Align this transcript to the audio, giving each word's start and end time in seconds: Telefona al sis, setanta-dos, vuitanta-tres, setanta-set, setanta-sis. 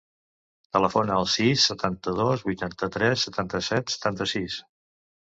Telefona 0.75 1.17
al 1.19 1.27
sis, 1.33 1.65
setanta-dos, 1.71 2.45
vuitanta-tres, 2.47 3.25
setanta-set, 3.27 3.93
setanta-sis. 3.97 4.57